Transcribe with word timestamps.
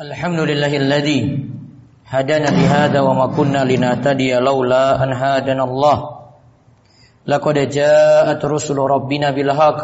الحمد 0.00 0.40
لله 0.40 0.76
الذي 0.76 1.20
هدانا 2.06 2.48
لهذا 2.52 3.00
وما 3.00 3.26
كنا 3.36 3.64
لنهتدي 3.64 4.34
لولا 4.38 5.02
أن 5.04 5.12
هدانا 5.12 5.64
الله 5.64 5.96
لقد 7.26 7.54
جاءت 7.68 8.44
رسل 8.44 8.76
ربنا 8.78 9.30
بالحق 9.30 9.78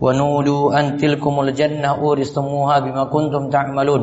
ونودوا 0.00 0.80
أن 0.80 0.96
تلكم 0.96 1.40
الجنة 1.40 1.88
أورثتموها 1.88 2.78
بما 2.78 3.04
كنتم 3.04 3.50
تعملون 3.50 4.02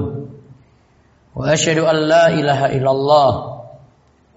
وأشهد 1.35 1.77
أن 1.77 1.95
لا 1.95 2.27
إله 2.27 2.65
إلا 2.65 2.91
الله 2.91 3.31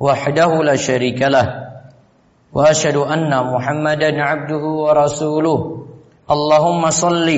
وحده 0.00 0.50
لا 0.62 0.76
شريك 0.76 1.22
له 1.22 1.46
وأشهد 2.52 2.96
أن 2.96 3.30
محمدا 3.54 4.22
عبده 4.22 4.64
ورسوله 4.84 5.58
اللهم 6.30 6.90
صل 6.90 7.28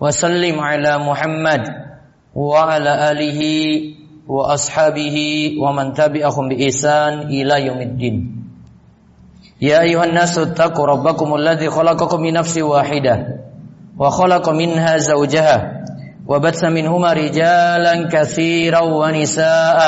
وسلم 0.00 0.60
على 0.60 0.98
محمد 0.98 1.85
وعلى 2.35 3.11
آله 3.11 3.41
وأصحابه 4.27 5.17
ومن 5.61 5.93
تبعهم 5.93 6.49
بإحسان 6.49 7.19
إلى 7.19 7.65
يوم 7.65 7.81
الدين 7.81 8.15
يا 9.61 9.81
أيها 9.81 10.05
الناس 10.05 10.37
اتقوا 10.37 10.85
ربكم 10.85 11.35
الذي 11.35 11.69
خلقكم 11.69 12.21
من 12.21 12.33
نفس 12.33 12.57
واحدة 12.57 13.27
وخلق 13.99 14.49
منها 14.49 14.97
زوجها 14.97 15.57
وبث 16.27 16.63
منهما 16.65 17.13
رجالا 17.13 18.07
كثيرا 18.07 18.79
ونساء 18.79 19.79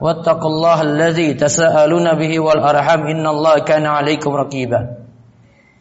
واتقوا 0.00 0.50
الله 0.50 0.82
الذي 0.82 1.34
تساءلون 1.34 2.06
به 2.18 2.40
والأرحم 2.40 3.00
إن 3.06 3.26
الله 3.26 3.54
كان 3.58 3.86
عليكم 3.86 4.30
رقيبا 4.34 4.80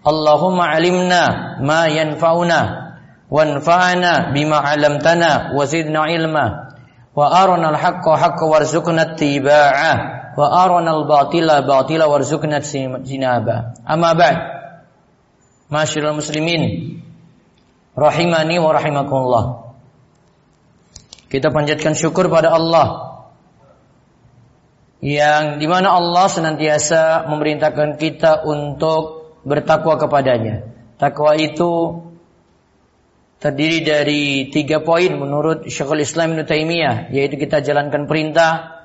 اللهم 0.07 0.61
علمنا 0.61 1.23
ما 1.61 1.85
ينفعنا 1.87 2.78
وانفعنا 3.31 4.13
بما 4.33 4.57
علمتنا 4.57 5.31
وزدنا 5.57 5.99
علما 5.99 6.45
وأرنا 7.15 7.67
الحق 7.69 8.05
حق 8.09 8.39
وارزقنا 8.43 9.01
اتباعه 9.01 9.93
وأرنا 10.37 10.91
الباطل 10.97 11.47
باطلا 11.67 12.05
وارزقنا 12.05 12.57
اجتنابه 12.57 13.57
أما 13.89 14.13
بعد 14.13 14.37
معاشر 15.71 16.03
المسلمين 16.09 16.63
rahimani 17.95 18.59
wa 18.59 18.75
rahimakumullah 18.75 19.45
kita 21.31 21.47
panjatkan 21.47 21.95
syukur 21.95 22.27
pada 22.27 22.51
Allah 22.51 23.15
yang 24.99 25.63
dimana 25.63 25.95
Allah 25.95 26.27
senantiasa 26.27 27.27
memerintahkan 27.31 27.99
kita 27.99 28.41
untuk 28.47 29.25
bertakwa 29.45 30.01
kepadanya. 30.01 30.65
Takwa 30.97 31.37
itu 31.37 32.01
terdiri 33.40 33.78
dari 33.80 34.22
tiga 34.52 34.84
poin 34.84 35.16
menurut 35.16 35.64
Syekhul 35.64 36.04
Islam 36.04 36.36
Ibn 36.36 36.44
Taimiyah 36.44 37.08
yaitu 37.08 37.40
kita 37.40 37.64
jalankan 37.64 38.04
perintah 38.04 38.84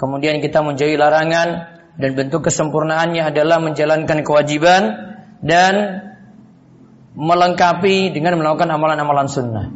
kemudian 0.00 0.40
kita 0.40 0.64
menjauhi 0.64 0.96
larangan 0.96 1.72
dan 2.00 2.10
bentuk 2.16 2.48
kesempurnaannya 2.48 3.20
adalah 3.20 3.60
menjalankan 3.60 4.24
kewajiban 4.24 4.82
dan 5.44 6.00
melengkapi 7.12 8.08
dengan 8.16 8.40
melakukan 8.40 8.72
amalan-amalan 8.72 9.28
sunnah. 9.28 9.66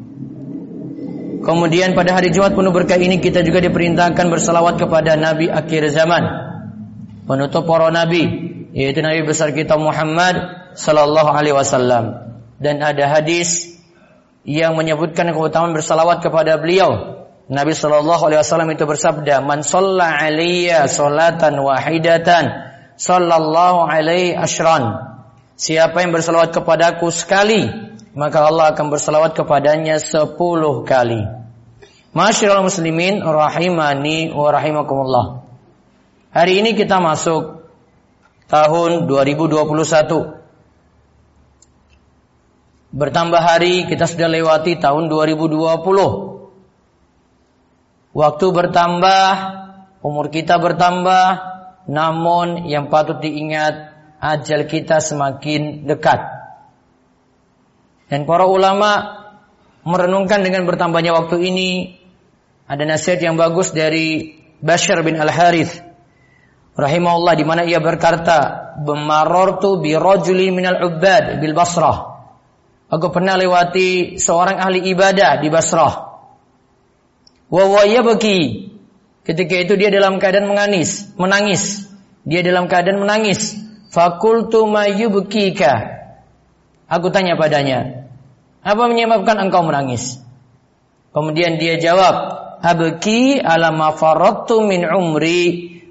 Kemudian 1.45 1.93
pada 1.93 2.17
hari 2.17 2.33
Jumat 2.33 2.57
penuh 2.57 2.73
berkah 2.73 2.97
ini 2.97 3.21
kita 3.21 3.45
juga 3.45 3.61
diperintahkan 3.61 4.27
bersalawat 4.33 4.81
kepada 4.81 5.15
Nabi 5.15 5.53
akhir 5.53 5.93
zaman, 5.93 6.25
penutup 7.29 7.69
para 7.69 7.93
nabi, 7.93 8.25
yaitu 8.73 9.05
Nabi 9.05 9.23
besar 9.23 9.53
kita 9.53 9.77
Muhammad 9.77 10.35
sallallahu 10.75 11.31
alaihi 11.31 11.55
wasallam. 11.55 12.25
Dan 12.57 12.81
ada 12.81 13.05
hadis 13.21 13.76
yang 14.47 14.79
menyebutkan 14.79 15.27
keutamaan 15.35 15.75
bersalawat 15.75 16.23
kepada 16.23 16.55
beliau. 16.55 17.19
Nabi 17.51 17.75
Shallallahu 17.75 18.23
Alaihi 18.31 18.41
Wasallam 18.43 18.71
itu 18.71 18.87
bersabda, 18.87 19.43
"Man 19.43 19.67
alaiya 19.67 20.87
wahidatan, 21.59 22.45
sallallahu 22.95 23.91
alaihi 23.91 24.39
ashran." 24.39 25.03
Siapa 25.59 25.99
yang 26.07 26.15
bersalawat 26.15 26.55
kepadaku 26.55 27.11
sekali, 27.11 27.67
maka 28.15 28.47
Allah 28.47 28.71
akan 28.71 28.87
bersalawat 28.87 29.35
kepadanya 29.35 29.99
sepuluh 29.99 30.87
kali. 30.87 31.27
Masyiral 32.15 32.63
muslimin 32.63 33.21
rahimani 33.21 34.31
wa 34.31 34.49
rahimakumullah. 34.49 35.27
Hari 36.31 36.61
ini 36.61 36.77
kita 36.77 37.03
masuk 37.03 37.67
tahun 38.47 39.11
2021. 39.11 40.37
Bertambah 42.97 43.45
hari 43.45 43.85
kita 43.85 44.09
sudah 44.09 44.25
lewati 44.25 44.81
tahun 44.81 45.13
2020. 45.13 45.53
Waktu 48.17 48.47
bertambah, 48.49 49.29
umur 50.01 50.33
kita 50.33 50.57
bertambah, 50.57 51.25
namun 51.93 52.65
yang 52.65 52.89
patut 52.89 53.21
diingat 53.21 53.93
ajal 54.17 54.65
kita 54.65 55.05
semakin 55.05 55.85
dekat. 55.85 56.25
Dan 58.09 58.25
para 58.25 58.49
ulama 58.49 59.21
merenungkan 59.85 60.41
dengan 60.41 60.65
bertambahnya 60.65 61.13
waktu 61.13 61.53
ini 61.53 62.01
ada 62.65 62.81
nasihat 62.89 63.21
yang 63.21 63.37
bagus 63.37 63.77
dari 63.77 64.41
Bashar 64.65 65.05
bin 65.05 65.21
Al-Harith 65.21 65.85
rahimahullah 66.73 67.37
di 67.37 67.45
mana 67.45 67.69
ia 67.69 67.77
berkata, 67.77 68.73
"Bemarortu 68.81 69.85
bi 69.85 69.93
rajuli 69.93 70.49
minal 70.49 70.81
ubbad 70.81 71.45
bil 71.45 71.53
Basrah." 71.53 72.16
Aku 72.87 73.11
pernah 73.11 73.35
lewati 73.35 74.19
seorang 74.23 74.63
ahli 74.63 74.87
ibadah 74.95 75.43
di 75.43 75.51
Basrah. 75.51 75.95
Wa 77.51 77.65
bagi. 77.83 78.71
Ketika 79.27 79.55
itu 79.59 79.75
dia 79.75 79.91
dalam 79.91 80.23
keadaan 80.23 80.47
menangis, 80.47 81.11
menangis. 81.19 81.91
Dia 82.23 82.47
dalam 82.47 82.71
keadaan 82.71 83.03
menangis. 83.03 83.59
Fakultu 83.91 84.71
mayyubkika. 84.71 85.99
Aku 86.87 87.11
tanya 87.11 87.35
padanya, 87.35 88.07
apa 88.63 88.83
menyebabkan 88.87 89.43
engkau 89.43 89.67
menangis? 89.67 90.23
Kemudian 91.11 91.59
dia 91.59 91.83
jawab, 91.83 92.47
Abki 92.63 93.43
ala 93.43 93.75
ma 93.75 93.91
min 94.63 94.87
umri 94.87 95.43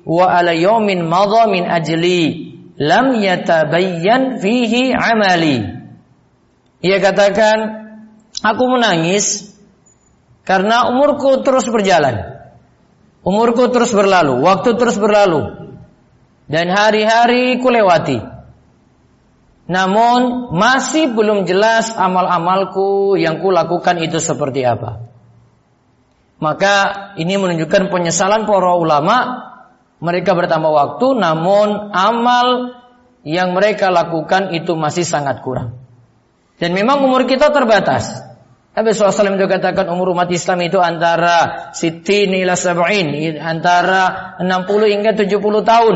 wa 0.08 0.32
ala 0.32 0.56
yawmin 0.56 1.04
madha 1.04 1.52
min 1.52 1.68
ajli 1.68 2.56
lam 2.80 3.16
yatabayyan 3.20 4.40
fihi 4.40 4.96
amali. 4.96 5.75
Ia 6.86 7.02
katakan, 7.02 7.58
aku 8.46 8.64
menangis 8.70 9.58
karena 10.46 10.86
umurku 10.94 11.42
terus 11.42 11.66
berjalan. 11.66 12.38
Umurku 13.26 13.74
terus 13.74 13.90
berlalu, 13.90 14.46
waktu 14.46 14.78
terus 14.78 15.02
berlalu. 15.02 15.66
Dan 16.46 16.70
hari-hari 16.70 17.58
ku 17.58 17.74
lewati. 17.74 18.22
Namun 19.66 20.54
masih 20.54 21.10
belum 21.10 21.50
jelas 21.50 21.90
amal-amalku 21.90 23.18
yang 23.18 23.42
ku 23.42 23.50
lakukan 23.50 23.98
itu 23.98 24.22
seperti 24.22 24.62
apa. 24.62 25.02
Maka 26.38 26.76
ini 27.18 27.34
menunjukkan 27.34 27.90
penyesalan 27.90 28.46
para 28.46 28.78
ulama. 28.78 29.18
Mereka 30.06 30.38
bertambah 30.38 30.70
waktu 30.70 31.18
namun 31.18 31.90
amal 31.98 32.78
yang 33.26 33.58
mereka 33.58 33.90
lakukan 33.90 34.54
itu 34.54 34.78
masih 34.78 35.02
sangat 35.02 35.42
kurang. 35.42 35.85
Dan 36.56 36.72
memang 36.72 37.04
umur 37.04 37.28
kita 37.28 37.52
terbatas. 37.52 38.26
Nabi 38.76 38.92
SAW 38.92 39.40
itu 39.40 39.48
katakan 39.48 39.88
umur 39.88 40.12
umat 40.12 40.28
Islam 40.28 40.60
itu 40.68 40.84
antara 40.84 41.72
sitin 41.72 42.36
ila 42.36 42.60
sab'in, 42.60 43.40
antara 43.40 44.36
60 44.44 44.92
hingga 44.92 45.16
70 45.16 45.32
tahun. 45.64 45.96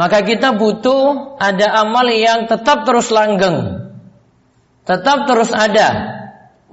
Maka 0.00 0.24
kita 0.24 0.56
butuh 0.56 1.36
ada 1.36 1.84
amal 1.84 2.08
yang 2.08 2.48
tetap 2.48 2.88
terus 2.88 3.12
langgeng. 3.12 3.84
Tetap 4.88 5.28
terus 5.28 5.52
ada. 5.52 6.16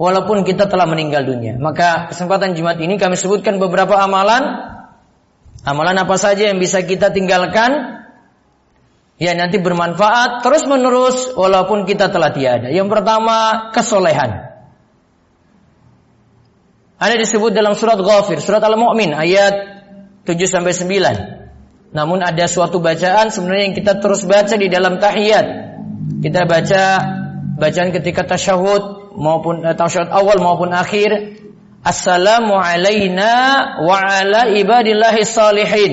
Walaupun 0.00 0.48
kita 0.48 0.64
telah 0.64 0.88
meninggal 0.88 1.28
dunia. 1.28 1.60
Maka 1.60 2.08
kesempatan 2.08 2.56
Jumat 2.56 2.80
ini 2.80 2.96
kami 2.96 3.20
sebutkan 3.20 3.60
beberapa 3.60 4.00
amalan. 4.00 4.72
Amalan 5.68 6.08
apa 6.08 6.16
saja 6.16 6.48
yang 6.48 6.56
bisa 6.56 6.80
kita 6.80 7.12
tinggalkan 7.12 8.00
Ya 9.18 9.34
nanti 9.34 9.58
bermanfaat 9.58 10.46
terus 10.46 10.62
menerus 10.70 11.34
walaupun 11.34 11.82
kita 11.90 12.06
telah 12.06 12.30
tiada. 12.30 12.70
Yang 12.70 12.86
pertama 12.86 13.68
kesolehan. 13.74 14.46
Ada 16.98 17.14
disebut 17.18 17.50
dalam 17.50 17.74
surat 17.74 17.98
Ghafir, 17.98 18.38
surat 18.38 18.62
Al-Mu'min 18.62 19.14
ayat 19.14 19.54
7 20.22 20.34
sampai 20.46 20.70
9. 20.70 21.94
Namun 21.94 22.22
ada 22.22 22.46
suatu 22.46 22.78
bacaan 22.78 23.34
sebenarnya 23.34 23.64
yang 23.70 23.76
kita 23.78 23.98
terus 23.98 24.22
baca 24.22 24.54
di 24.54 24.70
dalam 24.70 25.02
tahiyat. 25.02 25.46
Kita 26.22 26.46
baca 26.46 26.82
bacaan 27.58 27.90
ketika 27.90 28.22
tasyahud 28.22 29.14
maupun 29.18 29.66
eh, 29.66 29.74
tasyahud 29.74 30.10
awal 30.14 30.38
maupun 30.38 30.70
akhir. 30.70 31.38
Assalamu 31.82 32.58
alayna 32.58 33.34
wa 33.82 33.98
ala 33.98 34.50
ibadillahi 34.50 35.26
salihin. 35.26 35.92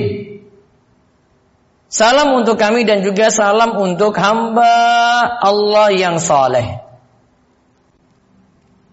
Salam 1.96 2.36
untuk 2.36 2.60
kami 2.60 2.84
dan 2.84 3.08
juga 3.08 3.32
salam 3.32 3.80
untuk 3.80 4.20
hamba 4.20 4.68
Allah 5.40 5.96
yang 5.96 6.20
saleh. 6.20 6.84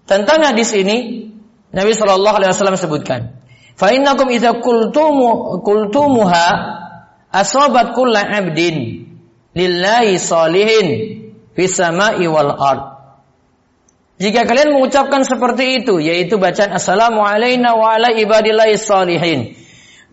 Tentang 0.07 0.39
hadis 0.47 0.71
ini, 0.71 1.27
Nabi 1.75 1.99
Shallallahu 1.99 2.37
Alaihi 2.39 2.55
Wasallam 2.55 2.79
sebutkan, 2.79 3.43
fa 3.75 3.91
innakum 3.91 4.31
idza 4.31 4.55
kultumu 4.55 5.59
kultumuha 5.67 6.47
asobat 7.35 7.91
kulla 7.91 8.23
abdin 8.23 9.03
lillahi 9.51 10.15
salihin 10.23 10.87
fis 11.59 11.75
sama'i 11.75 12.31
wal 12.31 12.55
ard. 12.55 13.03
Jika 14.23 14.47
kalian 14.47 14.79
mengucapkan 14.79 15.27
seperti 15.27 15.83
itu, 15.83 15.99
yaitu 15.99 16.39
bacaan 16.39 16.71
Assalamu 16.79 17.27
alayna 17.27 17.75
wa 17.75 17.99
ala 17.99 18.15
ibadillahi 18.15 18.79
salihin, 18.79 19.59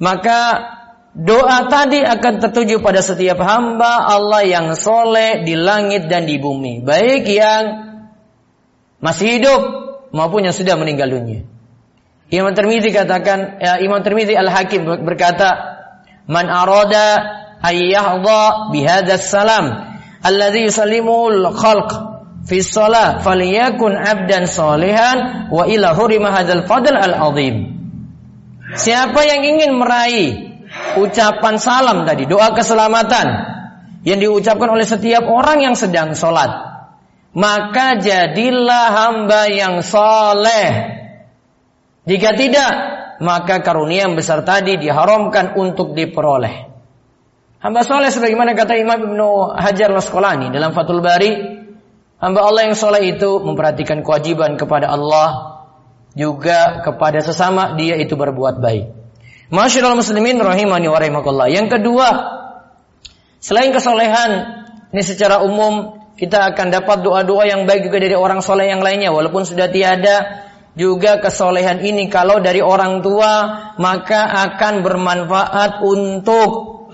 maka 0.01 0.78
doa 1.13 1.65
tadi 1.67 2.01
akan 2.05 2.33
tertuju 2.41 2.81
pada 2.81 3.01
setiap 3.01 3.41
hamba 3.41 4.05
Allah 4.09 4.45
yang 4.45 4.73
soleh 4.77 5.41
di 5.43 5.57
langit 5.57 6.05
dan 6.07 6.29
di 6.29 6.37
bumi. 6.37 6.85
Baik 6.85 7.25
yang 7.29 7.63
masih 8.99 9.39
hidup 9.39 9.61
maupun 10.11 10.45
yang 10.45 10.55
sudah 10.55 10.75
meninggal 10.77 11.09
dunia. 11.09 11.45
Imam 12.29 12.53
Tirmizi 12.53 12.93
katakan, 12.93 13.57
ya, 13.57 13.81
Imam 13.81 14.05
Tirmizi 14.05 14.37
Al-Hakim 14.37 14.85
berkata, 15.01 15.49
"Man 16.29 16.45
arada 16.45 17.25
ayyahdha 17.65 18.69
bihadzal 18.69 19.17
salam 19.17 19.65
alladhi 20.21 20.69
yusallimul 20.69 21.49
khalq 21.57 21.89
fi 22.47 22.61
shalah 22.63 23.23
falyakun 23.23 23.97
abdan 23.97 24.47
salihan 24.47 25.49
wa 25.51 25.65
ila 25.67 25.95
hurima 25.95 26.31
fadl 26.69 26.95
al 26.95 27.15
azim. 27.33 27.77
Siapa 28.77 29.25
yang 29.25 29.41
ingin 29.41 29.71
meraih 29.73 30.48
ucapan 30.97 31.55
salam 31.61 32.07
tadi, 32.07 32.25
doa 32.25 32.55
keselamatan 32.55 33.27
yang 34.01 34.17
diucapkan 34.17 34.69
oleh 34.71 34.87
setiap 34.87 35.27
orang 35.27 35.61
yang 35.61 35.75
sedang 35.75 36.17
sholat, 36.17 36.49
maka 37.35 37.99
jadilah 38.01 38.87
hamba 38.89 39.45
yang 39.51 39.83
soleh. 39.85 40.97
Jika 42.09 42.33
tidak, 42.33 42.71
maka 43.21 43.61
karunia 43.61 44.09
yang 44.09 44.17
besar 44.17 44.41
tadi 44.41 44.79
diharamkan 44.81 45.53
untuk 45.59 45.93
diperoleh. 45.93 46.71
Hamba 47.59 47.83
soleh 47.83 48.07
sebagaimana 48.09 48.55
kata 48.55 48.79
Imam 48.79 49.13
Ibnu 49.13 49.59
Hajar 49.59 49.91
Lasqalani 49.91 50.47
dalam 50.47 50.71
Fathul 50.71 51.03
Bari 51.03 51.59
Hamba 52.19 52.43
Allah 52.43 52.67
yang 52.67 52.75
soleh 52.75 53.15
itu 53.15 53.39
memperhatikan 53.39 54.03
kewajiban 54.03 54.59
kepada 54.59 54.91
Allah 54.91 55.63
juga 56.11 56.83
kepada 56.83 57.23
sesama 57.23 57.79
dia 57.79 57.95
itu 57.95 58.19
berbuat 58.19 58.59
baik. 58.59 58.98
Masyaallah 59.49 59.97
muslimin 59.97 60.37
rahimani 60.37 60.85
wa 60.85 60.97
rahimakumullah. 61.01 61.49
Yang 61.49 61.81
kedua, 61.81 62.07
selain 63.41 63.73
kesolehan 63.73 64.61
ini 64.93 65.01
secara 65.01 65.41
umum 65.41 65.97
kita 66.13 66.53
akan 66.53 66.69
dapat 66.69 67.01
doa-doa 67.01 67.49
yang 67.49 67.65
baik 67.65 67.89
juga 67.89 67.97
dari 68.03 68.13
orang 68.13 68.43
soleh 68.45 68.69
yang 68.69 68.83
lainnya 68.83 69.09
walaupun 69.09 69.47
sudah 69.47 69.71
tiada 69.71 70.45
juga 70.75 71.17
kesolehan 71.23 71.81
ini 71.81 72.11
kalau 72.11 72.43
dari 72.43 72.59
orang 72.59 72.99
tua 72.99 73.31
maka 73.79 74.27
akan 74.51 74.83
bermanfaat 74.83 75.81
untuk 75.81 76.49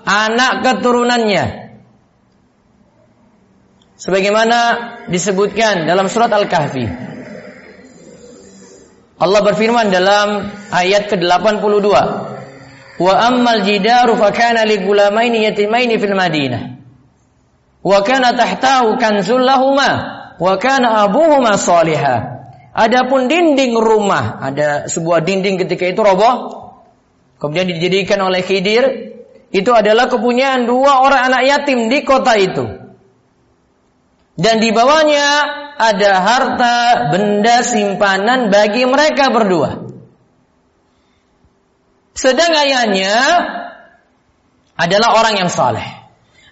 anak 0.05 0.61
keturunannya 0.61 1.45
sebagaimana 3.97 4.59
disebutkan 5.09 5.89
dalam 5.89 6.05
surat 6.07 6.29
Al-Kahfi. 6.29 6.85
Allah 9.15 9.41
berfirman 9.41 9.89
dalam 9.89 10.51
ayat 10.75 11.07
ke-82. 11.07 11.87
Wa 12.95 13.13
ammal 13.27 13.67
jidaru 13.67 14.15
fa 14.15 14.31
kana 14.31 14.63
li 14.63 14.79
gulamaini 14.79 15.43
yatimaini 15.43 15.99
fil 15.99 16.15
Madinah. 16.15 16.63
Wa 17.83 17.99
kana 18.01 18.33
tahtahu 18.33 18.95
kanzul 18.97 19.43
lahuma 19.43 19.89
wa 20.39 20.53
kana 20.57 21.03
abuhuma 21.03 21.59
salihah. 21.59 22.35
Adapun 22.75 23.31
dinding 23.31 23.71
rumah, 23.79 24.43
ada 24.43 24.91
sebuah 24.91 25.23
dinding 25.23 25.55
ketika 25.63 25.87
itu 25.87 26.01
roboh, 26.03 26.67
kemudian 27.39 27.71
dijadikan 27.71 28.19
oleh 28.19 28.43
Khidir, 28.43 29.15
itu 29.55 29.71
adalah 29.71 30.11
kepunyaan 30.11 30.67
dua 30.67 30.99
orang 31.07 31.31
anak 31.31 31.41
yatim 31.47 31.87
di 31.87 32.03
kota 32.03 32.35
itu. 32.35 32.67
Dan 34.35 34.59
di 34.59 34.75
bawahnya 34.75 35.27
ada 35.79 36.11
harta 36.19 36.75
benda 37.15 37.63
simpanan 37.63 38.51
bagi 38.51 38.83
mereka 38.83 39.31
berdua. 39.31 39.84
Sedang 42.25 42.57
ayahnya 42.57 43.13
adalah 44.73 45.21
orang 45.21 45.45
yang 45.45 45.51
saleh. 45.53 45.85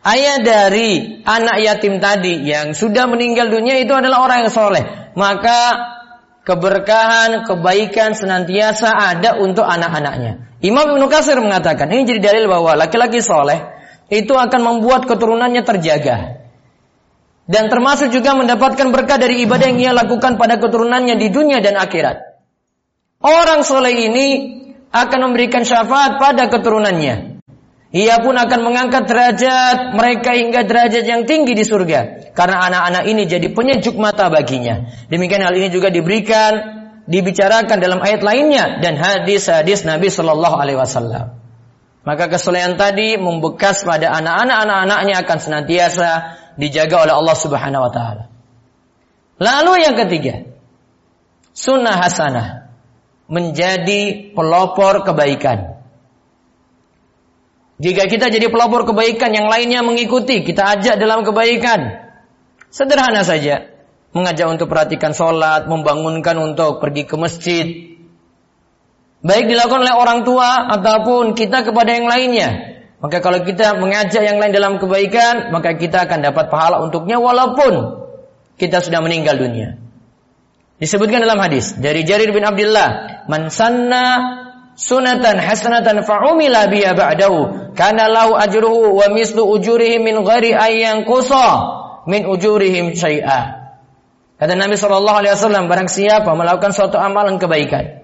Ayah 0.06 0.38
dari 0.46 1.26
anak 1.26 1.58
yatim 1.66 1.98
tadi 1.98 2.46
yang 2.46 2.78
sudah 2.78 3.10
meninggal 3.10 3.50
dunia 3.50 3.82
itu 3.82 3.90
adalah 3.90 4.22
orang 4.22 4.46
yang 4.46 4.54
soleh. 4.54 4.86
Maka 5.18 5.74
keberkahan, 6.46 7.42
kebaikan 7.50 8.14
senantiasa 8.14 8.94
ada 8.94 9.42
untuk 9.42 9.66
anak-anaknya. 9.66 10.62
Imam 10.62 10.94
Ibnu 10.94 11.10
Katsir 11.10 11.42
mengatakan, 11.42 11.90
ini 11.90 12.06
jadi 12.06 12.22
dalil 12.22 12.46
bahwa 12.46 12.78
laki-laki 12.78 13.26
soleh 13.26 13.66
itu 14.14 14.38
akan 14.38 14.62
membuat 14.62 15.10
keturunannya 15.10 15.66
terjaga. 15.66 16.46
Dan 17.50 17.74
termasuk 17.74 18.14
juga 18.14 18.38
mendapatkan 18.38 18.94
berkah 18.94 19.18
dari 19.18 19.42
ibadah 19.42 19.74
yang 19.74 19.80
ia 19.82 19.92
lakukan 19.98 20.38
pada 20.38 20.62
keturunannya 20.62 21.18
di 21.18 21.34
dunia 21.34 21.66
dan 21.66 21.82
akhirat. 21.82 22.22
Orang 23.26 23.66
soleh 23.66 24.06
ini 24.12 24.28
akan 24.94 25.20
memberikan 25.30 25.66
syafaat 25.66 26.22
pada 26.22 26.48
keturunannya. 26.54 27.42
Ia 27.94 28.26
pun 28.26 28.34
akan 28.34 28.60
mengangkat 28.66 29.06
derajat 29.06 29.94
mereka 29.94 30.34
hingga 30.34 30.66
derajat 30.66 31.06
yang 31.06 31.30
tinggi 31.30 31.54
di 31.54 31.62
surga. 31.62 32.34
Karena 32.34 32.66
anak-anak 32.70 33.04
ini 33.06 33.30
jadi 33.30 33.54
penyejuk 33.54 33.98
mata 34.02 34.34
baginya. 34.34 34.90
Demikian 35.14 35.46
hal 35.46 35.54
ini 35.54 35.70
juga 35.70 35.94
diberikan, 35.94 36.54
dibicarakan 37.06 37.78
dalam 37.78 38.02
ayat 38.02 38.26
lainnya 38.26 38.82
dan 38.82 38.98
hadis-hadis 38.98 39.86
Nabi 39.86 40.10
Shallallahu 40.10 40.56
Alaihi 40.58 40.78
Wasallam. 40.82 41.38
Maka 42.02 42.26
kesolehan 42.34 42.82
tadi 42.82 43.16
membekas 43.16 43.86
pada 43.86 44.10
anak-anak 44.10 44.58
anak-anaknya 44.66 45.16
akan 45.22 45.38
senantiasa 45.38 46.10
dijaga 46.58 47.06
oleh 47.06 47.14
Allah 47.14 47.38
Subhanahu 47.38 47.86
wa 47.86 47.92
taala. 47.94 48.24
Lalu 49.38 49.74
yang 49.86 49.96
ketiga, 49.98 50.50
sunnah 51.54 51.94
hasanah 51.94 52.63
menjadi 53.34 54.30
pelopor 54.38 55.02
kebaikan. 55.02 55.82
Jika 57.82 58.06
kita 58.06 58.30
jadi 58.30 58.54
pelopor 58.54 58.86
kebaikan, 58.86 59.34
yang 59.34 59.50
lainnya 59.50 59.82
mengikuti, 59.82 60.46
kita 60.46 60.78
ajak 60.78 61.02
dalam 61.02 61.26
kebaikan. 61.26 62.06
Sederhana 62.70 63.26
saja, 63.26 63.74
mengajak 64.14 64.46
untuk 64.54 64.70
perhatikan 64.70 65.18
sholat, 65.18 65.66
membangunkan 65.66 66.38
untuk 66.38 66.78
pergi 66.78 67.10
ke 67.10 67.16
masjid. 67.18 67.66
Baik 69.26 69.50
dilakukan 69.50 69.82
oleh 69.82 69.96
orang 69.98 70.20
tua 70.22 70.70
ataupun 70.80 71.34
kita 71.34 71.66
kepada 71.66 71.98
yang 71.98 72.06
lainnya. 72.06 72.50
Maka 73.04 73.20
kalau 73.20 73.44
kita 73.44 73.76
mengajak 73.82 74.24
yang 74.24 74.40
lain 74.40 74.56
dalam 74.56 74.80
kebaikan, 74.80 75.52
maka 75.52 75.76
kita 75.76 76.08
akan 76.08 76.24
dapat 76.24 76.48
pahala 76.48 76.80
untuknya 76.88 77.20
walaupun 77.20 78.00
kita 78.56 78.80
sudah 78.80 79.04
meninggal 79.04 79.36
dunia. 79.36 79.83
Disebutkan 80.84 81.24
dalam 81.24 81.40
hadis 81.40 81.80
dari 81.80 82.04
Jarir 82.04 82.36
bin 82.36 82.44
Abdullah, 82.44 83.24
"Man 83.32 83.48
sanna 83.48 84.36
sunatan 84.76 85.40
hasanatan 85.40 86.04
fa'umila 86.04 86.68
biha 86.68 86.92
ba'dahu, 86.92 87.72
kana 87.72 88.12
lahu 88.12 88.36
ajruhu 88.36 89.00
wa 89.00 89.08
mislu 89.16 89.48
ujurihim 89.48 90.04
min 90.04 90.20
ghairi 90.28 90.52
ayyan 90.52 91.08
qusa 91.08 91.48
min 92.04 92.28
ujurihim 92.28 93.00
syai'a." 93.00 93.64
Kata 94.36 94.60
Nabi 94.60 94.76
sallallahu 94.76 95.24
alaihi 95.24 95.40
wasallam, 95.40 95.72
barang 95.72 95.88
siapa 95.88 96.28
melakukan 96.36 96.76
suatu 96.76 97.00
amalan 97.00 97.40
kebaikan, 97.40 98.04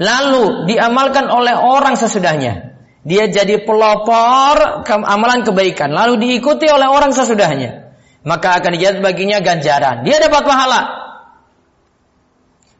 lalu 0.00 0.64
diamalkan 0.64 1.28
oleh 1.28 1.60
orang 1.60 2.00
sesudahnya, 2.00 2.72
dia 3.04 3.28
jadi 3.28 3.68
pelopor 3.68 4.80
ke 4.80 4.96
amalan 4.96 5.44
kebaikan 5.44 5.92
lalu 5.92 6.18
diikuti 6.24 6.66
oleh 6.66 6.90
orang 6.90 7.14
sesudahnya 7.14 7.85
maka 8.26 8.58
akan 8.58 8.74
dijatuh 8.74 9.00
baginya 9.06 9.38
ganjaran. 9.38 10.02
Dia 10.02 10.18
dapat 10.18 10.42
pahala. 10.42 10.80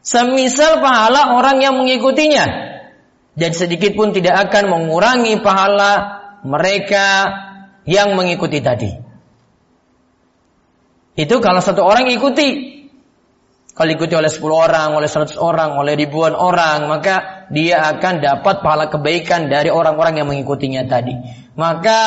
Semisal 0.03 0.83
pahala 0.83 1.39
orang 1.39 1.63
yang 1.63 1.79
mengikutinya. 1.79 2.67
Dan 3.37 3.55
sedikit 3.55 3.95
pun 3.95 4.11
tidak 4.11 4.51
akan 4.51 4.67
mengurangi 4.67 5.39
pahala 5.39 6.19
mereka 6.43 7.31
yang 7.87 8.19
mengikuti 8.19 8.59
tadi. 8.59 8.91
Itu 11.15 11.39
kalau 11.39 11.63
satu 11.63 11.79
orang 11.81 12.11
ikuti. 12.11 12.75
Kalau 13.77 13.93
diikuti 13.93 14.17
oleh 14.17 14.25
10 14.25 14.41
orang, 14.57 14.89
oleh 14.97 15.05
100 15.05 15.37
orang, 15.37 15.77
oleh 15.77 15.93
ribuan 15.93 16.33
orang, 16.33 16.89
maka 16.89 17.45
dia 17.53 17.85
akan 17.85 18.25
dapat 18.25 18.65
pahala 18.65 18.89
kebaikan 18.89 19.53
dari 19.53 19.69
orang-orang 19.69 20.17
yang 20.17 20.27
mengikutinya 20.33 20.89
tadi. 20.89 21.13
Maka 21.53 21.99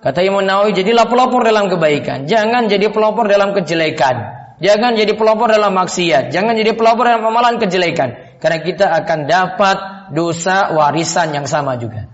kata 0.00 0.20
Imam 0.24 0.44
Nawawi, 0.44 0.74
jadilah 0.74 1.06
pelopor 1.06 1.42
dalam 1.46 1.70
kebaikan. 1.70 2.26
Jangan 2.28 2.66
jadi 2.66 2.90
pelopor 2.90 3.26
dalam 3.26 3.54
kejelekan. 3.54 4.16
Jangan 4.58 4.98
jadi 4.98 5.14
pelopor 5.14 5.50
dalam 5.54 5.70
maksiat. 5.74 6.34
Jangan 6.34 6.58
jadi 6.58 6.74
pelopor 6.74 7.06
dalam 7.06 7.22
amalan 7.22 7.62
kejelekan. 7.62 8.40
Karena 8.42 8.58
kita 8.62 8.86
akan 9.04 9.18
dapat 9.30 9.76
dosa 10.10 10.74
warisan 10.74 11.30
yang 11.30 11.46
sama 11.46 11.78
juga. 11.78 12.10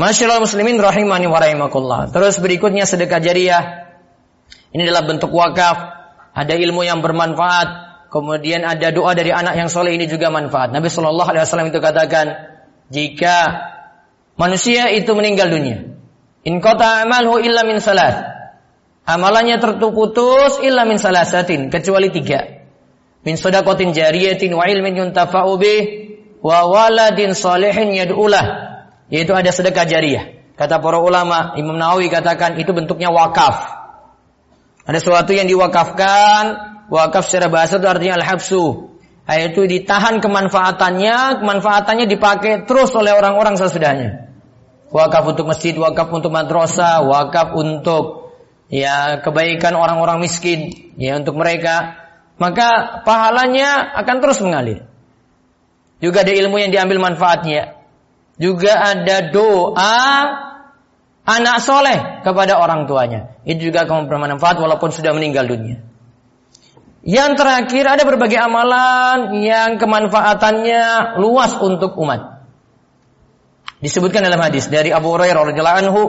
Masyaallah 0.00 0.40
muslimin 0.40 0.80
rahimani 0.80 1.28
wa 1.28 1.36
rahimakumullah. 1.36 2.08
Terus 2.08 2.40
berikutnya 2.40 2.88
sedekah 2.88 3.20
jariah. 3.20 3.64
Ini 4.72 4.88
adalah 4.88 5.04
bentuk 5.04 5.28
wakaf. 5.34 6.00
Ada 6.32 6.56
ilmu 6.56 6.86
yang 6.86 7.04
bermanfaat 7.04 7.90
kemudian 8.10 8.66
ada 8.66 8.90
doa 8.90 9.14
dari 9.14 9.30
anak 9.30 9.54
yang 9.56 9.70
soleh 9.70 9.94
ini 9.94 10.10
juga 10.10 10.28
manfaat. 10.28 10.74
Nabi 10.74 10.90
Shallallahu 10.90 11.30
Alaihi 11.30 11.42
Wasallam 11.46 11.70
itu 11.70 11.78
katakan, 11.78 12.26
jika 12.90 13.36
manusia 14.34 14.90
itu 14.90 15.14
meninggal 15.14 15.48
dunia, 15.48 15.89
in 16.46 16.60
kota 16.60 17.04
amalhu 17.04 17.40
illa 17.40 17.64
min 17.66 17.80
salat, 17.80 18.16
amalannya 19.04 19.58
terputus 19.58 20.60
illa 20.64 20.86
min 20.86 20.96
salasatin, 20.96 21.68
kecuali 21.68 22.08
tiga. 22.14 22.62
Min 23.20 23.36
sodakotin 23.36 23.92
jariyatin 23.92 24.54
wa 24.56 24.64
ilmin 24.64 24.96
yuntafa'u 24.96 25.52
bih, 25.60 25.80
wa 26.40 26.64
waladin 26.64 27.36
salihin 27.36 27.92
yad'ulah, 27.92 28.44
yaitu 29.12 29.36
ada 29.36 29.52
sedekah 29.52 29.84
jariah. 29.84 30.40
Kata 30.56 30.76
para 30.80 31.00
ulama, 31.00 31.56
Imam 31.56 31.76
Nawawi 31.76 32.12
katakan 32.12 32.60
itu 32.60 32.72
bentuknya 32.76 33.08
wakaf. 33.08 33.80
Ada 34.84 35.00
sesuatu 35.00 35.32
yang 35.32 35.48
diwakafkan, 35.48 36.44
wakaf 36.92 37.28
secara 37.28 37.48
bahasa 37.48 37.80
itu 37.80 37.88
artinya 37.88 38.20
al-habsu. 38.20 38.92
Yaitu 39.24 39.64
ditahan 39.64 40.20
kemanfaatannya, 40.20 41.40
kemanfaatannya 41.40 42.04
dipakai 42.10 42.68
terus 42.68 42.92
oleh 42.92 43.14
orang-orang 43.14 43.56
sesudahnya. 43.56 44.29
Wakaf 44.90 45.22
untuk 45.22 45.46
masjid, 45.46 45.70
wakaf 45.78 46.10
untuk 46.10 46.34
madrasah, 46.34 47.06
wakaf 47.06 47.54
untuk 47.54 48.34
ya 48.66 49.22
kebaikan 49.22 49.78
orang-orang 49.78 50.18
miskin, 50.18 50.90
ya 50.98 51.14
untuk 51.14 51.38
mereka. 51.38 51.94
Maka 52.42 53.02
pahalanya 53.06 53.94
akan 54.02 54.16
terus 54.18 54.42
mengalir. 54.42 54.90
Juga 56.00 56.24
ada 56.24 56.32
ilmu 56.32 56.56
yang 56.58 56.72
diambil 56.72 56.98
manfaatnya. 56.98 57.76
Juga 58.40 58.72
ada 58.80 59.28
doa 59.28 60.00
anak 61.28 61.56
soleh 61.60 62.24
kepada 62.24 62.56
orang 62.56 62.88
tuanya. 62.88 63.36
Itu 63.44 63.68
juga 63.68 63.84
akan 63.84 64.08
bermanfaat 64.08 64.56
walaupun 64.56 64.90
sudah 64.90 65.12
meninggal 65.12 65.44
dunia. 65.44 65.84
Yang 67.04 67.30
terakhir 67.40 67.84
ada 67.84 68.02
berbagai 68.04 68.40
amalan 68.40 69.40
yang 69.40 69.76
kemanfaatannya 69.80 71.16
luas 71.20 71.56
untuk 71.60 71.96
umat. 72.00 72.39
Disebutkan 73.80 74.20
dalam 74.20 74.40
hadis 74.44 74.68
dari 74.68 74.92
Abu 74.92 75.08
Hurairah 75.16 75.52
radhiyallahu 75.52 75.80
anhu, 75.88 76.02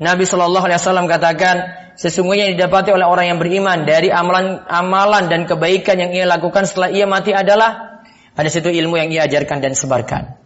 Nabi 0.00 0.24
Shallallahu 0.24 0.64
alaihi 0.64 0.80
wasallam 0.80 1.04
katakan, 1.08 1.56
sesungguhnya 2.00 2.48
yang 2.48 2.54
didapati 2.56 2.88
oleh 2.92 3.04
orang 3.04 3.36
yang 3.36 3.38
beriman 3.40 3.84
dari 3.84 4.08
amalan 4.08 4.64
amalan 4.64 5.28
dan 5.28 5.44
kebaikan 5.44 6.00
yang 6.00 6.12
ia 6.16 6.24
lakukan 6.24 6.64
setelah 6.64 6.88
ia 6.88 7.04
mati 7.04 7.36
adalah 7.36 8.00
ada 8.32 8.48
situ 8.48 8.72
ilmu 8.72 8.96
yang 8.96 9.08
ia 9.12 9.28
ajarkan 9.28 9.60
dan 9.60 9.72
sebarkan. 9.76 10.36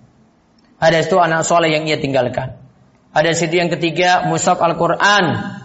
Ada 0.82 1.06
situ 1.06 1.22
anak 1.22 1.46
soleh 1.46 1.70
yang 1.70 1.86
ia 1.86 2.02
tinggalkan. 2.02 2.58
Ada 3.10 3.30
situ 3.34 3.58
yang 3.58 3.70
ketiga 3.70 4.26
mushaf 4.26 4.58
Al-Quran 4.58 5.24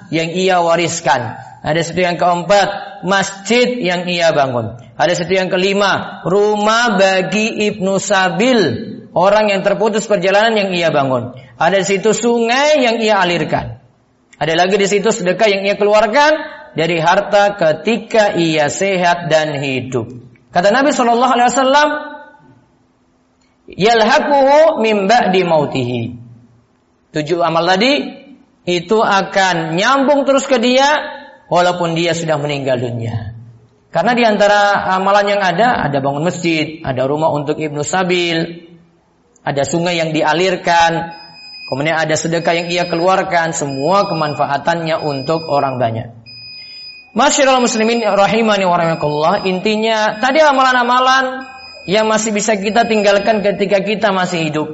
yang 0.10 0.30
ia 0.34 0.62
wariskan. 0.62 1.38
Ada 1.66 1.82
situ 1.82 2.06
yang 2.06 2.18
keempat 2.18 3.02
masjid 3.06 3.74
yang 3.82 4.06
ia 4.06 4.34
bangun. 4.34 4.78
Ada 4.98 5.14
situ 5.18 5.34
yang 5.34 5.50
kelima 5.50 6.22
rumah 6.26 6.98
bagi 6.98 7.74
ibnu 7.74 7.98
Sabil 7.98 8.94
orang 9.16 9.50
yang 9.50 9.64
terputus 9.64 10.06
perjalanan 10.06 10.54
yang 10.54 10.70
ia 10.76 10.92
bangun. 10.92 11.34
Ada 11.56 11.82
situ 11.88 12.12
sungai 12.12 12.84
yang 12.84 13.00
ia 13.00 13.24
alirkan. 13.24 13.80
Ada 14.36 14.54
lagi 14.54 14.76
di 14.76 14.88
situ 14.92 15.10
sedekah 15.16 15.48
yang 15.48 15.64
ia 15.64 15.80
keluarkan 15.80 16.32
dari 16.76 17.00
harta 17.00 17.56
ketika 17.56 18.36
ia 18.36 18.68
sehat 18.68 19.32
dan 19.32 19.64
hidup. 19.64 20.12
Kata 20.52 20.76
Nabi 20.76 20.92
Shallallahu 20.92 21.34
Alaihi 21.34 21.50
Wasallam, 21.56 21.90
yalhaquhu 23.72 24.84
min 24.84 25.08
ba'di 25.08 25.42
mautihi 25.48 26.26
tujuh 27.16 27.40
amal 27.40 27.64
tadi 27.64 28.28
itu 28.68 29.00
akan 29.00 29.80
nyambung 29.80 30.28
terus 30.28 30.44
ke 30.52 30.60
dia 30.60 30.84
walaupun 31.48 31.96
dia 31.96 32.12
sudah 32.12 32.36
meninggal 32.36 32.76
dunia. 32.76 33.32
Karena 33.94 34.12
di 34.12 34.28
antara 34.28 34.84
amalan 35.00 35.40
yang 35.40 35.40
ada, 35.40 35.80
ada 35.88 36.04
bangun 36.04 36.28
masjid, 36.28 36.84
ada 36.84 37.08
rumah 37.08 37.32
untuk 37.32 37.56
Ibnu 37.56 37.80
Sabil, 37.80 38.65
ada 39.46 39.62
sungai 39.62 40.02
yang 40.02 40.10
dialirkan, 40.10 41.14
kemudian 41.70 41.96
ada 42.02 42.18
sedekah 42.18 42.58
yang 42.58 42.68
ia 42.74 42.84
keluarkan, 42.90 43.54
semua 43.54 44.10
kemanfaatannya 44.10 44.98
untuk 45.06 45.46
orang 45.46 45.78
banyak. 45.78 46.10
Masyiral 47.16 47.64
muslimin 47.64 48.04
rahimani 48.04 48.68
wa 48.68 49.40
intinya 49.48 50.20
tadi 50.20 50.44
amalan-amalan 50.44 51.48
yang 51.88 52.10
masih 52.12 52.36
bisa 52.36 52.60
kita 52.60 52.84
tinggalkan 52.90 53.40
ketika 53.40 53.80
kita 53.80 54.12
masih 54.12 54.52
hidup. 54.52 54.68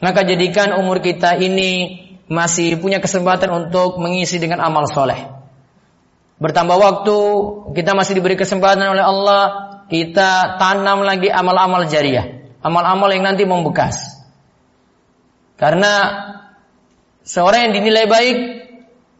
Maka 0.00 0.24
jadikan 0.24 0.72
umur 0.80 1.04
kita 1.04 1.36
ini 1.36 2.00
masih 2.30 2.80
punya 2.80 3.04
kesempatan 3.04 3.52
untuk 3.52 4.00
mengisi 4.00 4.40
dengan 4.40 4.64
amal 4.64 4.88
soleh. 4.88 5.28
Bertambah 6.40 6.78
waktu, 6.80 7.18
kita 7.76 7.92
masih 7.92 8.16
diberi 8.16 8.32
kesempatan 8.32 8.96
oleh 8.96 9.04
Allah, 9.04 9.42
kita 9.92 10.56
tanam 10.56 11.04
lagi 11.04 11.28
amal-amal 11.28 11.84
jariah. 11.84 12.39
Amal-amal 12.60 13.08
yang 13.12 13.24
nanti 13.24 13.48
membekas. 13.48 14.20
Karena 15.56 15.92
seorang 17.24 17.68
yang 17.68 17.72
dinilai 17.80 18.06
baik, 18.08 18.36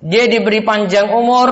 dia 0.01 0.25
diberi 0.29 0.65
panjang 0.65 1.13
umur, 1.13 1.49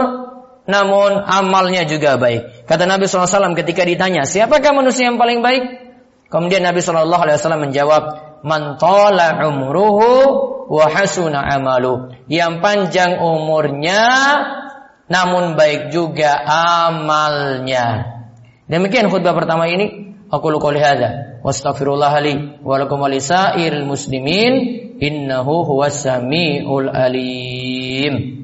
namun 0.68 1.20
amalnya 1.24 1.84
juga 1.88 2.16
baik. 2.20 2.68
Kata 2.68 2.84
Nabi 2.84 3.08
SAW 3.08 3.56
ketika 3.56 3.84
ditanya, 3.84 4.28
siapakah 4.28 4.72
manusia 4.76 5.08
yang 5.08 5.20
paling 5.20 5.40
baik? 5.40 5.64
Kemudian 6.28 6.64
Nabi 6.64 6.84
SAW 6.84 7.08
menjawab, 7.56 8.02
man 8.44 8.76
tala 8.76 9.48
umruhu 9.48 10.12
wa 10.68 10.86
hasuna 10.92 11.40
amalu. 11.48 12.12
Yang 12.28 12.52
panjang 12.60 13.12
umurnya 13.24 14.04
namun 15.08 15.56
baik 15.56 15.88
juga 15.88 16.36
amalnya. 16.44 18.20
Demikian 18.68 19.08
khutbah 19.08 19.32
pertama 19.32 19.66
ini. 19.72 20.17
أقول 20.32 20.58
قولي 20.58 20.80
هذا 20.80 21.10
واستغفر 21.44 21.94
الله 21.94 22.18
لي 22.20 22.58
ولكم 22.64 23.00
ولسائر 23.00 23.72
المسلمين 23.72 24.52
إنه 25.02 25.42
هو 25.42 25.84
السميع 25.84 26.78
العليم 26.78 28.38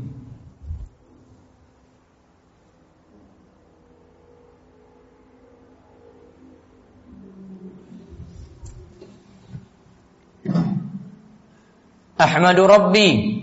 أحمد 12.21 12.61
ربي 12.61 13.41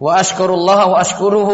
وأشكر 0.00 0.54
الله 0.54 0.86
وأشكره 0.86 1.50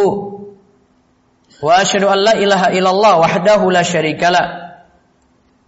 وأشهد 1.62 2.02
أن 2.02 2.19
لا 2.19 2.33
إله 2.35 2.69
إلا 2.69 2.91
الله 2.91 3.19
وحده 3.19 3.71
لا 3.71 3.83
شريك 3.83 4.23
له 4.23 4.62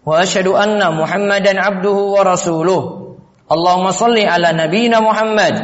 وأشهد 0.05 0.47
أن 0.47 0.95
محمدا 0.95 1.61
عبده 1.61 1.91
ورسوله 1.91 2.81
اللهم 3.51 3.91
صل 3.91 4.17
على 4.19 4.49
نبينا 4.53 4.99
محمد 4.99 5.55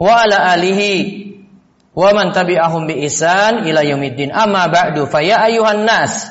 وعلى 0.00 0.54
آله 0.54 0.80
ومن 1.96 2.32
تبعهم 2.32 2.86
بإحسان 2.86 3.58
إلى 3.58 3.90
يوم 3.90 4.02
الدين 4.02 4.32
أما 4.32 4.66
بعد 4.66 5.04
فيا 5.04 5.46
أيها 5.46 5.72
الناس 5.72 6.28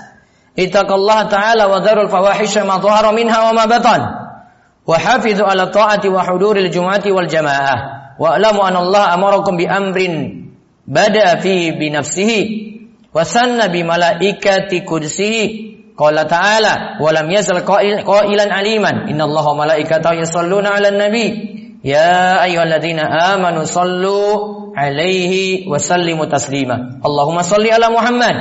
اتقوا 0.59 0.95
الله 0.95 1.23
تعالى 1.23 1.63
وذروا 1.65 2.03
الفواحش 2.03 2.57
ما 2.57 2.77
ظهر 2.77 3.15
منها 3.15 3.49
وما 3.49 3.65
بطن 3.65 4.01
وحافظوا 4.87 5.47
على 5.47 5.63
الطاعة 5.63 6.01
وحضور 6.09 6.57
الجمعة 6.57 7.03
والجماعة 7.07 7.75
واعلموا 8.19 8.67
أن 8.67 8.75
الله 8.75 9.13
أمركم 9.13 9.57
بأمر 9.57 10.29
بدأ 10.87 11.35
فيه 11.35 11.71
بنفسه 11.71 12.49
وسن 13.15 13.67
بملائكة 13.67 14.85
قدسه 14.85 15.49
Qala 16.00 16.24
ta'ala 16.24 16.96
wa 16.96 17.12
lam 17.12 17.28
yazal 17.28 17.60
qailan 17.60 18.48
aliman. 18.48 19.12
Innallaha 19.12 19.52
malaikatahu 19.52 20.24
yusalluna 20.24 20.72
'alan 20.72 20.96
nabi. 20.96 21.26
Ya 21.84 22.40
ayyuhalladzina 22.40 23.36
amanu 23.36 23.68
sallu 23.68 24.72
'alaihi 24.72 25.68
wa 25.68 25.76
sallimu 25.76 26.24
taslima. 26.24 27.00
Allahumma 27.04 27.44
salli 27.44 27.68
ala 27.68 27.92
Muhammad 27.92 28.36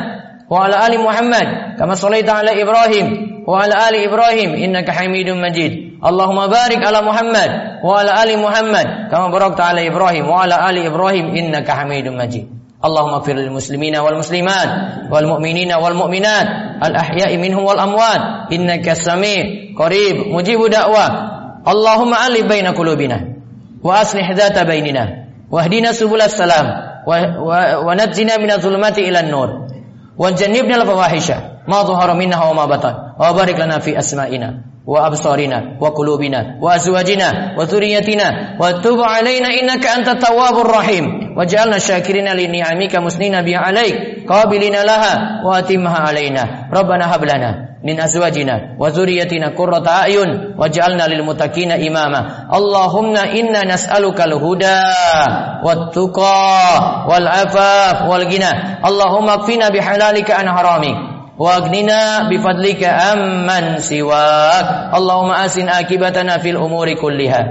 wa 0.50 0.66
ala 0.66 0.88
ali 0.88 0.98
Muhammad 0.98 1.78
kama 1.78 1.94
sallaita 1.94 2.42
ala 2.42 2.52
Ibrahim 2.58 3.08
wa 3.46 3.64
ala 3.64 3.86
ali 3.88 4.04
Ibrahim 4.08 4.60
innaka 4.60 4.92
Hamidum 4.92 5.40
Majid. 5.40 6.02
Allahumma 6.02 6.48
barik 6.50 6.84
ala 6.84 7.00
Muhammad 7.06 7.84
wa 7.84 8.02
ala 8.02 8.24
ali 8.24 8.36
Muhammad 8.40 9.12
kama 9.12 9.30
barakta 9.32 9.72
ala 9.76 9.84
Ibrahim 9.84 10.26
wa 10.28 10.44
ala 10.44 10.64
ali 10.68 10.88
Ibrahim 10.88 11.32
innaka 11.38 11.76
Hamidum 11.80 12.18
Majid. 12.20 12.59
Allahumma 12.80 13.20
fir 13.28 13.36
muslimina 13.52 14.00
wal 14.00 14.16
muslimat 14.16 15.12
wal 15.12 15.28
mu'minina 15.28 15.84
wal 15.84 16.00
mu'minat 16.00 16.80
al 16.80 16.96
ahya'i 16.96 17.36
minhum 17.36 17.68
wal 17.68 17.76
amwat. 17.76 18.48
Inna 18.56 18.80
kasami 18.80 19.76
qarib 19.76 20.32
mujibu 20.32 20.72
dakwa 20.72 21.06
Allahumma 21.68 22.24
alif 22.24 22.48
baina 22.48 22.72
kulubina 22.72 23.20
wa 23.84 24.00
aslih 24.00 24.24
dhata 24.32 24.64
bainina 24.64 25.28
wahdina 25.52 25.92
subulas 25.92 26.40
salam 26.40 27.04
wa 27.04 27.16
wa 27.84 27.92
najjina 28.00 28.40
minaz 28.40 28.64
zulmati 28.64 29.04
ilan 29.04 29.28
nur. 29.28 29.50
Wa 30.16 30.32
jannibna 30.32 30.80
al 30.80 30.88
fawahisha 30.88 31.68
ma 31.68 31.84
dhahara 31.84 32.16
minna 32.16 32.40
wa 32.40 32.64
ma 32.64 32.66
batan 32.68 33.20
wa 33.20 33.36
barik 33.36 33.60
lana 33.60 33.84
fi 33.84 33.92
asma'ina 33.92 34.79
wa 34.88 35.06
absarina 35.06 35.78
wa 35.80 35.92
qulubina 35.92 36.58
wa 36.62 36.74
azwajina 36.74 37.54
wa 37.58 37.66
dhurriyyatina 37.66 38.58
wa 38.60 38.74
tub 38.82 39.00
alaina 39.02 39.54
innaka 39.54 39.94
antat 39.98 40.20
tawwabur 40.20 40.68
rahim. 40.72 41.36
Waj'alna 41.38 41.80
syakirina 41.80 42.34
li 42.36 42.48
ni'amika 42.48 43.00
musnina 43.02 43.44
bi 43.44 43.56
alaik 43.56 44.26
qabilina 44.28 44.84
laha 44.84 45.42
wa 45.46 45.58
atimha 45.58 46.10
alaina. 46.10 46.68
Rabbana 46.74 47.08
hab 47.08 47.24
lana 47.24 47.80
min 47.84 47.96
azwajina 48.02 48.76
wa 48.82 48.90
dhurriyyatina 48.92 49.56
qurrata 49.56 50.04
a'yun 50.10 50.58
waj'alna 50.60 51.08
lil 51.08 51.24
muttaqina 51.24 51.78
imama. 51.80 52.50
Allahumma 52.52 53.30
inna 53.32 53.64
nas'aluka 53.64 54.26
al 54.28 54.36
huda 54.42 54.80
wat 55.64 55.94
tuqa 55.96 57.08
wal 57.08 57.28
afaf 57.28 58.10
wal 58.10 58.26
ghina 58.28 58.80
allahumma 58.84 59.44
qina 59.48 59.70
bi 59.72 59.80
halalika 59.80 60.40
an 60.40 60.48
haramik 60.48 60.98
واغننا 61.39 62.31
بفضلك 62.31 62.83
amman 62.87 63.83
siwak 63.83 64.95
Allahumma 64.95 65.43
asin 65.43 65.67
akibatana 65.67 66.39
fil 66.39 66.55
umuri 66.55 66.95
kulliha 66.95 67.43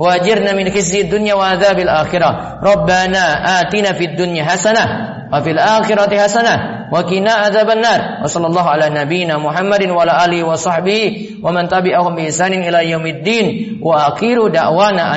wajirna 0.00 0.56
min 0.56 0.72
khizyi 0.72 1.04
dunya 1.08 1.36
wa 1.36 1.52
adzabil 1.52 1.88
akhirah. 1.88 2.60
Rabbana 2.64 3.60
atina 3.60 3.92
fid 3.92 4.16
dunya 4.16 4.44
hasanah 4.44 5.28
wa 5.32 5.40
fil 5.44 5.56
akhirati 5.60 6.16
hasanah 6.16 6.88
wa 6.92 7.00
qina 7.04 7.48
adzaban 7.48 7.80
nar. 7.84 8.24
Wa 8.24 8.28
sallallahu 8.28 8.68
ala 8.72 8.88
nabiyyina 8.88 9.36
Muhammadin 9.36 9.92
wa 9.92 10.04
ala 10.04 10.24
alihi 10.24 10.44
wa 10.44 10.56
sahbihi 10.56 11.40
wa 11.44 11.52
man 11.52 11.68
tabi'ahum 11.68 12.16
bi 12.16 12.28
ihsanin 12.32 12.64
ila 12.64 12.80
yaumiddin 12.84 13.80
wa 13.84 14.12
akhiru 14.16 14.48
da'wana 14.48 15.12